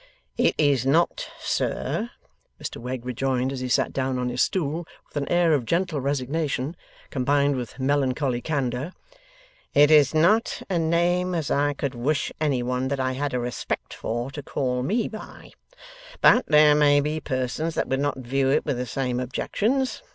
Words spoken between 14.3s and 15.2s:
to call ME